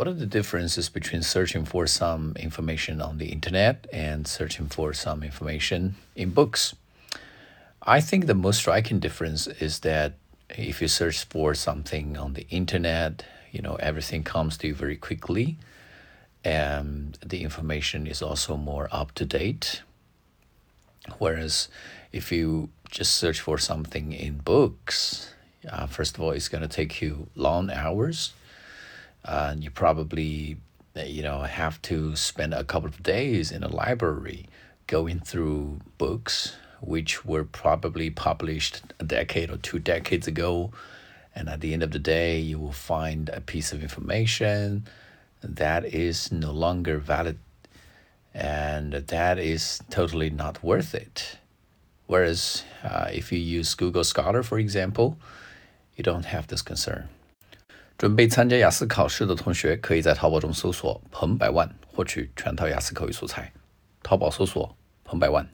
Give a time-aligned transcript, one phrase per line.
[0.00, 4.94] what are the differences between searching for some information on the internet and searching for
[4.94, 6.74] some information in books?
[7.82, 10.14] I think the most striking difference is that
[10.48, 14.96] if you search for something on the internet, you know, everything comes to you very
[14.96, 15.58] quickly
[16.42, 19.82] and the information is also more up to date.
[21.18, 21.68] Whereas
[22.10, 25.34] if you just search for something in books,
[25.70, 28.32] uh, first of all, it's going to take you long hours
[29.24, 30.56] uh, you probably
[30.96, 34.46] you know have to spend a couple of days in a library
[34.86, 40.70] going through books which were probably published a decade or two decades ago.
[41.34, 44.84] And at the end of the day you will find a piece of information
[45.42, 47.38] that is no longer valid
[48.32, 51.38] and that is totally not worth it.
[52.06, 55.16] Whereas uh, if you use google scholar for example
[55.96, 57.08] you don't have this concern
[58.00, 63.52] 准备参加雅思考试的同学，可以在淘宝中搜索“彭百万”获取全套雅思口语素材。
[64.02, 65.46] 淘宝搜索“彭百万”。